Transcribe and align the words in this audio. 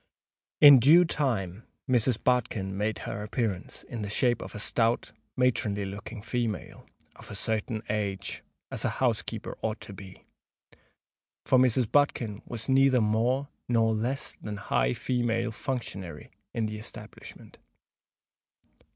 In 0.61 0.79
due 0.79 1.05
time 1.05 1.61
Mrs. 1.87 2.17
Bodkin 2.23 2.75
made 2.75 2.97
her 3.05 3.21
appearance, 3.21 3.83
in 3.83 4.01
the 4.01 4.09
shape 4.09 4.41
of 4.41 4.55
a 4.55 4.59
stout, 4.59 5.11
matronly 5.37 5.85
looking 5.85 6.23
female, 6.23 6.87
"of 7.17 7.29
a 7.29 7.35
certain 7.35 7.83
age," 7.87 8.41
as 8.71 8.83
a 8.83 8.89
housekeeper 8.97 9.59
ought 9.61 9.79
to 9.81 9.93
be;—for 9.93 11.59
Mrs. 11.59 11.91
Bodkin 11.91 12.41
was 12.47 12.67
neither 12.67 12.99
more 12.99 13.49
nor 13.67 13.93
less 13.93 14.33
than 14.41 14.55
that 14.55 14.61
high 14.73 14.93
female 14.93 15.51
functionary 15.51 16.31
in 16.51 16.65
the 16.65 16.79
establishment. 16.79 17.59